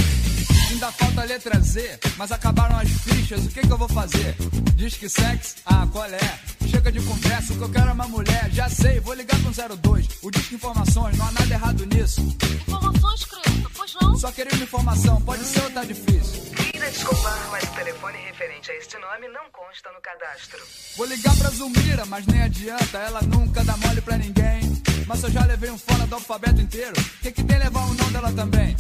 [0.77, 4.37] Ainda falta a letra Z, mas acabaram as fichas, o que que eu vou fazer?
[4.75, 5.55] Diz que sexo?
[5.65, 6.39] Ah, qual é?
[6.69, 8.51] Chega de conversa, o que eu quero é uma mulher.
[8.53, 10.07] Já sei, vou ligar com 02.
[10.21, 12.21] O disco Informações, não há nada errado nisso.
[12.21, 14.17] Informações, Cristo, pois não?
[14.19, 16.43] Só uma informação, pode ser ou tá difícil?
[16.55, 20.63] Queira desculpar, mas o telefone referente a este nome não consta no cadastro.
[20.99, 24.61] Vou ligar pra Zulmira, mas nem adianta, ela nunca dá mole pra ninguém.
[25.07, 28.13] Mas eu já levei um fora do alfabeto inteiro, que que tem levar o nome
[28.13, 28.77] dela também?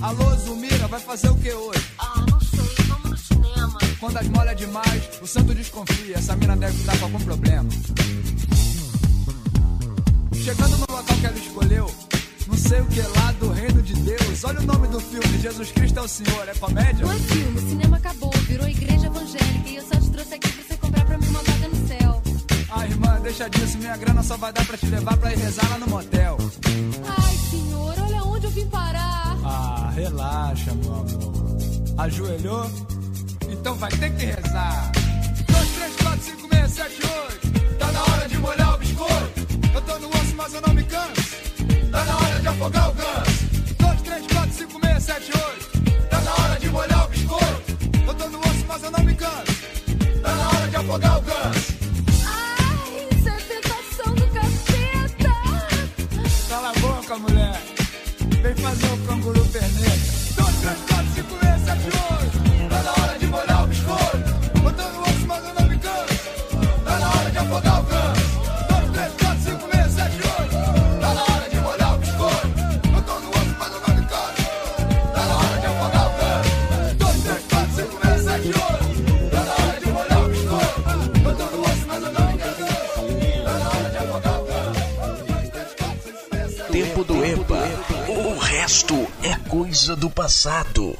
[0.00, 1.84] Alô, Zulmira, vai fazer o que hoje?
[1.98, 3.78] Ah, não sei, vamos no cinema.
[4.00, 7.68] Quando as molha demais, o santo desconfia, essa mina deve estar com algum problema.
[10.32, 11.94] Chegando no local que ela escolheu,
[12.46, 14.42] não sei o que lá do reino de Deus.
[14.44, 17.04] Olha o nome do filme, Jesus Cristo é o Senhor, é comédia?
[17.04, 20.59] Não é filme, o cinema acabou, virou igreja evangélica e eu só te trouxe aqui
[22.72, 25.68] Ah, irmã, deixa disso, minha grana só vai dar pra te levar pra ir rezar
[25.70, 26.38] lá no motel.
[27.04, 29.36] Ai, senhor, olha onde eu vim parar.
[29.44, 31.58] Ah, relaxa, meu amor.
[31.98, 32.70] Ajoelhou?
[33.48, 34.92] Então vai ter que rezar.
[35.48, 37.78] 2, 3, 4, 5, 6, 7, 8.
[37.78, 39.46] Tá na hora de molhar o biscoito.
[39.74, 41.36] Eu tô no osso, mas eu não me canso.
[41.90, 43.44] Tá na hora de afogar o ganso.
[43.78, 46.08] 2, 3, 4, 5, 6, 7, 8.
[46.08, 47.78] Tá na hora de molhar o biscoito.
[48.06, 49.52] Eu tô no osso, mas eu não me canso.
[50.22, 51.59] Tá na hora de afogar o ganso.
[90.30, 90.99] Passado.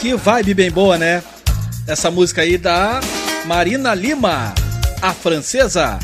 [0.00, 1.22] Que vibe bem boa, né?
[1.86, 3.00] Essa música aí da
[3.44, 4.54] Marina Lima,
[5.00, 5.98] a francesa.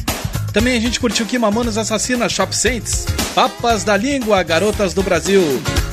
[0.53, 5.43] Também a gente curtiu aqui Mamonas Assassinas, Shop Saints, Papas da Língua, Garotas do Brasil,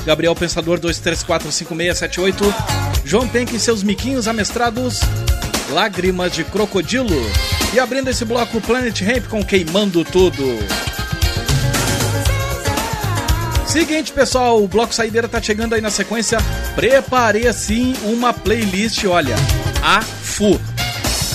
[0.04, 2.54] Gabriel Pensador 2345678,
[3.04, 5.00] João Penck e seus miquinhos amestrados,
[5.70, 7.14] Lágrimas de Crocodilo.
[7.74, 10.42] E abrindo esse bloco, Planet Ramp com Queimando Tudo.
[13.76, 16.38] Seguinte, pessoal, o bloco Saideira tá chegando aí na sequência.
[16.74, 19.36] Preparei sim uma playlist, olha,
[19.82, 20.58] a fu.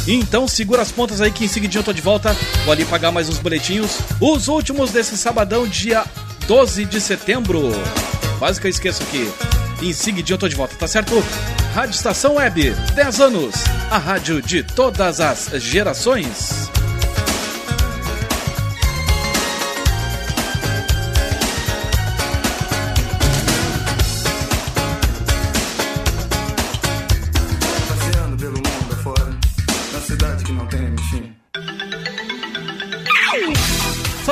[0.07, 2.35] Então segura as pontas aí que em seguidinho eu tô de volta.
[2.65, 3.99] Vou ali pagar mais uns boletinhos.
[4.19, 6.03] Os últimos desse sabadão, dia
[6.47, 7.69] 12 de setembro.
[8.39, 9.31] Quase que eu esqueço aqui.
[9.80, 11.23] Em seguidinho eu tô de volta, tá certo?
[11.76, 13.53] Rádio Estação Web, 10 anos.
[13.91, 16.72] A rádio de todas as gerações.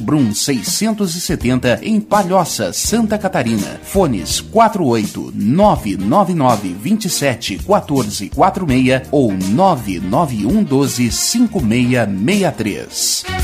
[0.00, 3.78] Brum 670 em Palhoça, Santa Catarina.
[3.82, 13.43] Fones 48 999 27 14 46 ou 991 12 5663.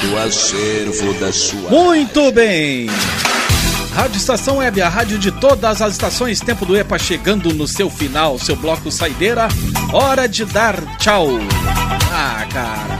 [0.00, 1.68] do acervo da sua.
[1.70, 2.88] Muito bem!
[3.92, 6.40] Rádio Estação Web, a rádio de todas as estações.
[6.40, 9.48] Tempo do EPA chegando no seu final, seu bloco saideira.
[9.92, 11.28] Hora de dar tchau.
[12.12, 12.98] Ah, cara.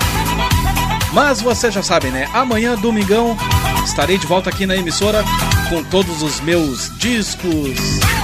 [1.12, 2.28] Mas você já sabe, né?
[2.34, 3.36] Amanhã, domingão,
[3.84, 5.24] estarei de volta aqui na emissora
[5.68, 7.78] com todos os meus discos,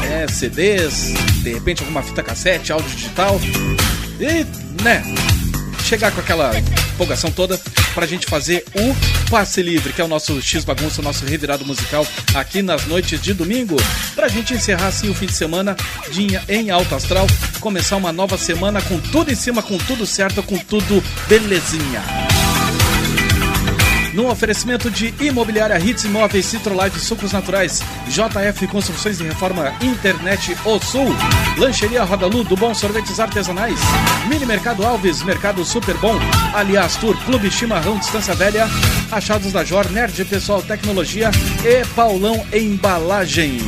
[0.04, 3.40] é, CDs, de repente alguma fita cassete, áudio digital.
[4.20, 5.02] E, né?
[5.84, 7.58] Chegar com aquela empolgação toda
[7.96, 11.64] pra gente fazer o passe livre, que é o nosso X bagunça, o nosso revirado
[11.64, 13.74] musical aqui nas noites de domingo,
[14.14, 15.74] pra gente encerrar assim o fim de semana
[16.12, 17.26] de, em alto astral,
[17.58, 22.45] começar uma nova semana com tudo em cima, com tudo certo, com tudo belezinha.
[24.16, 30.80] Num oferecimento de Imobiliária Hits Imóveis, Citrolife Sucos Naturais, JF Construções e Reforma Internet O
[30.80, 31.14] Sul,
[31.58, 33.78] Lancheria Rodalu do Bom Sorvetes Artesanais,
[34.26, 36.18] Mini Mercado Alves, Mercado Super Bom,
[36.54, 38.66] Aliás Tour, Clube Chimarrão Distância Velha,
[39.12, 41.30] Achados da Jor, Nerd Pessoal Tecnologia
[41.62, 43.64] e Paulão Embalagens.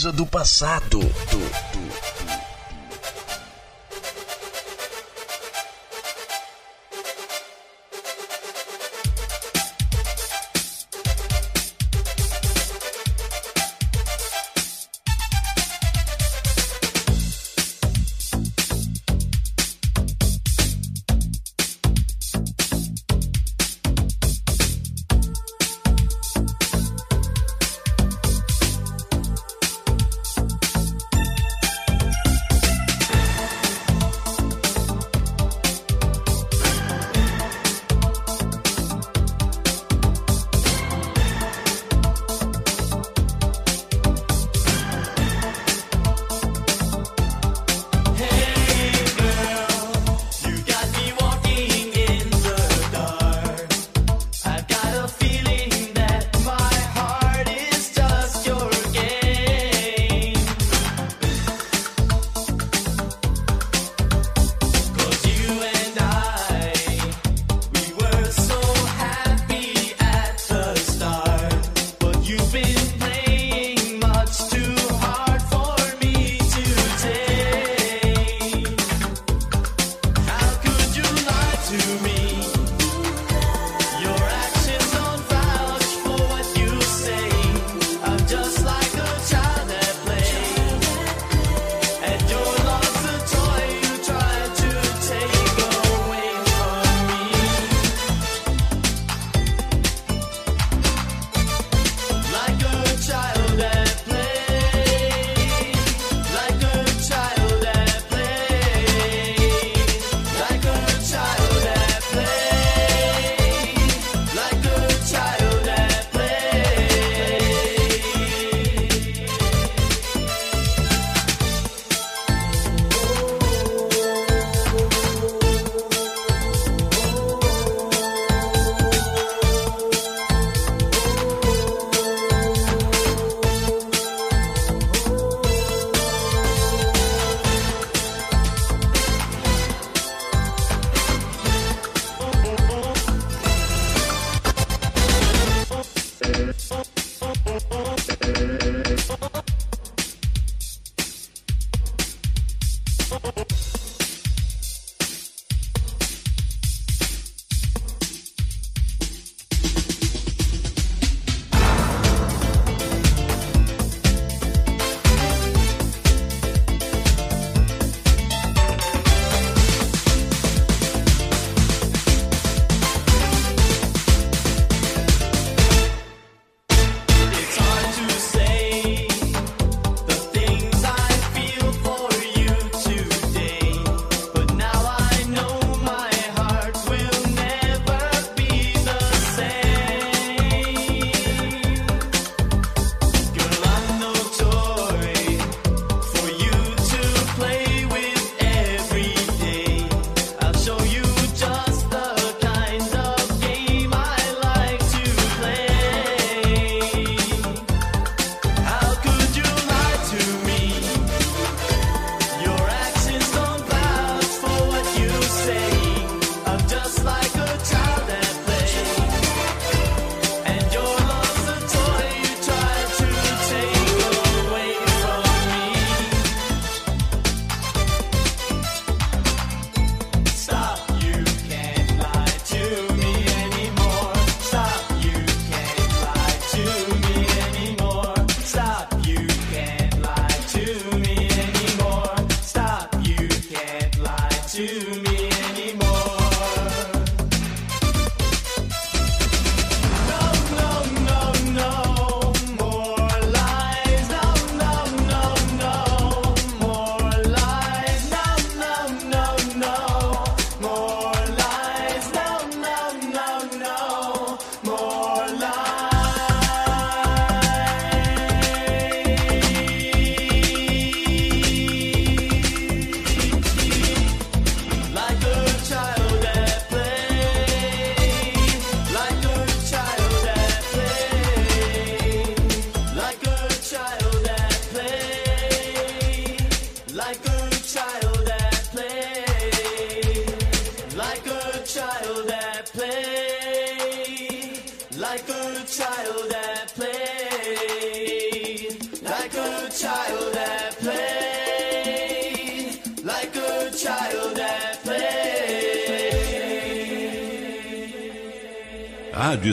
[0.00, 0.98] coisa do passado.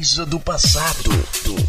[0.00, 1.10] Coisa do passado.
[1.44, 1.59] You're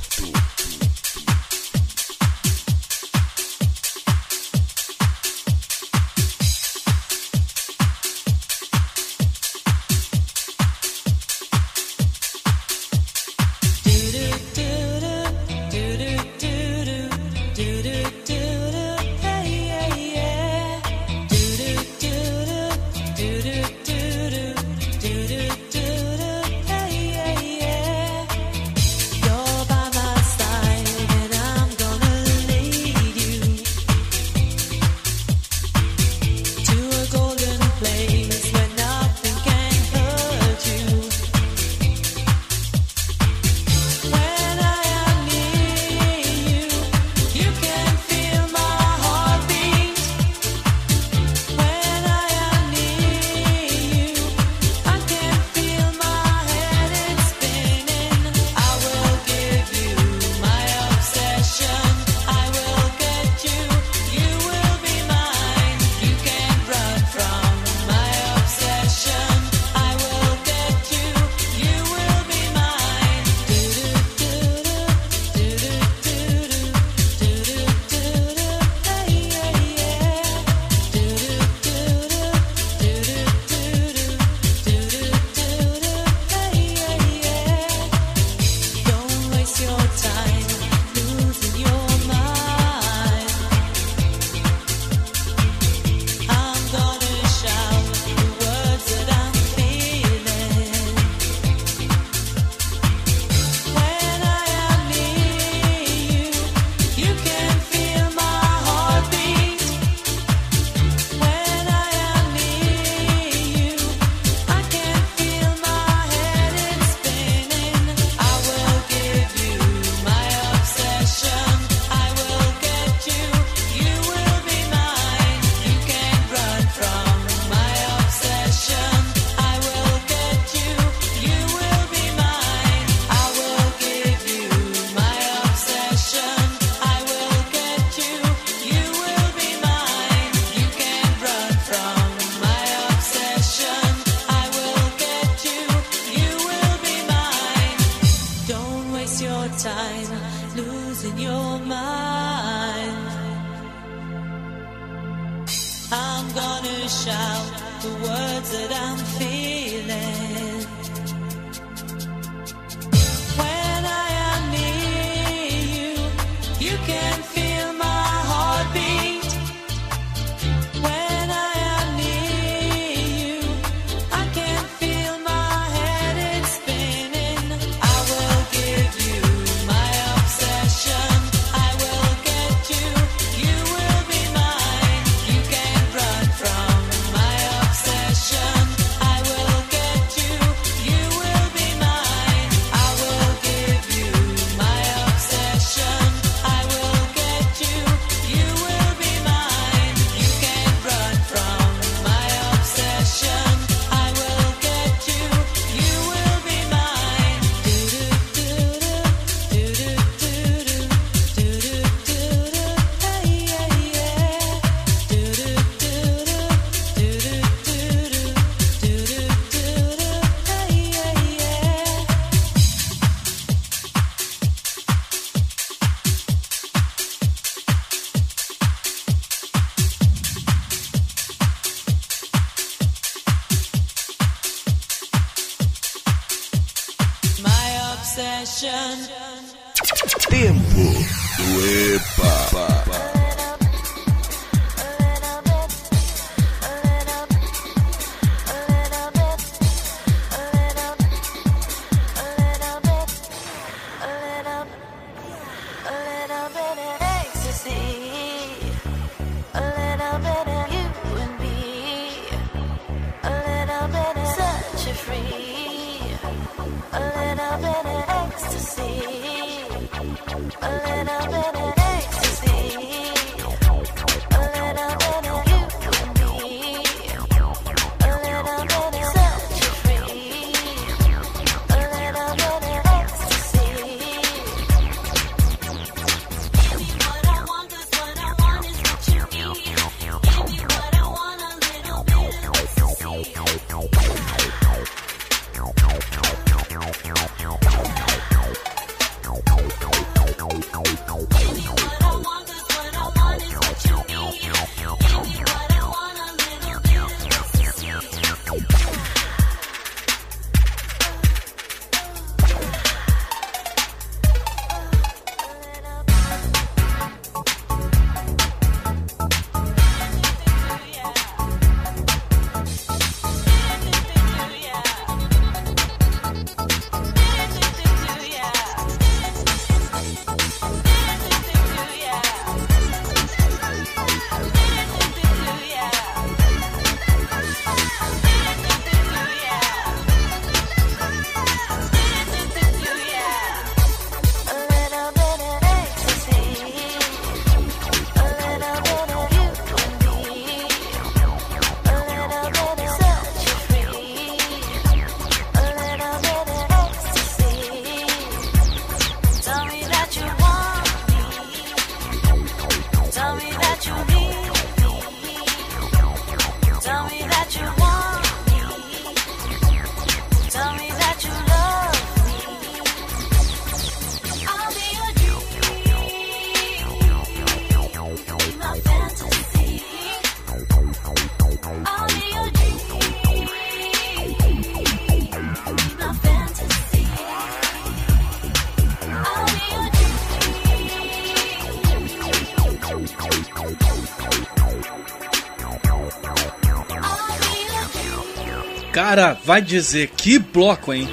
[399.11, 401.05] Cara, vai dizer que bloco, hein?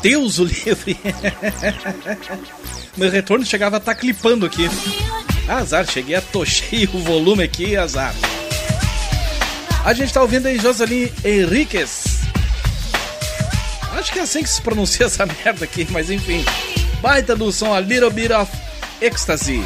[0.00, 0.96] Deus o livre.
[2.96, 4.70] Meu retorno chegava a estar clipando aqui.
[5.48, 8.14] Azar, cheguei a tochei o volume aqui, azar.
[9.84, 12.04] A gente tá ouvindo aí Joseline Henriquez.
[13.98, 16.44] Acho que é assim que se pronuncia essa merda aqui, mas enfim.
[17.00, 18.52] Baita do som A Little Bit of
[19.00, 19.60] Ecstasy.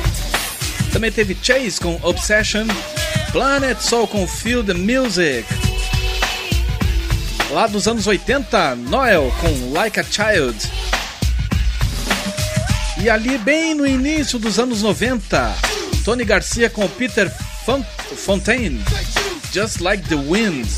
[0.90, 2.66] Também teve Chase com Obsession.
[3.30, 4.26] Planet Soul com
[4.64, 5.44] the Music.
[7.58, 10.56] Lá dos anos 80, Noel com Like a Child.
[13.02, 15.56] E ali, bem no início dos anos 90,
[16.04, 17.28] Tony Garcia com Peter
[17.66, 17.82] Fon
[18.14, 18.80] Fontaine,
[19.52, 20.68] Just Like the Wind.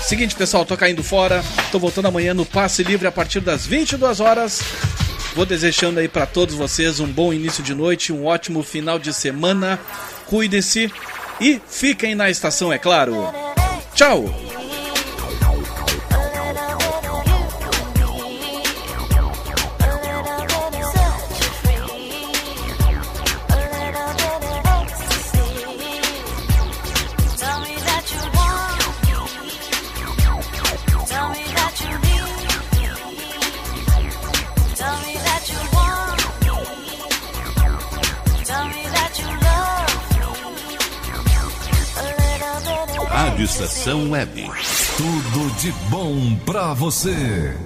[0.00, 1.44] Seguinte, pessoal, tô caindo fora.
[1.70, 4.62] Tô voltando amanhã no Passe Livre a partir das 22 horas.
[5.34, 9.12] Vou desejando aí para todos vocês um bom início de noite, um ótimo final de
[9.12, 9.78] semana.
[10.24, 10.90] Cuidem-se
[11.38, 13.30] e fiquem na estação, é claro.
[13.94, 14.47] Tchau!
[43.88, 44.50] Estação Web.
[44.98, 47.56] Tudo de bom pra você.